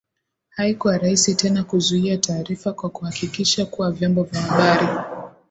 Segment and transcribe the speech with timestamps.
[0.49, 4.87] Haikuwa rahisi tena kuzuia taarifa kwa kuhakikisha kuwa vyombo vya habari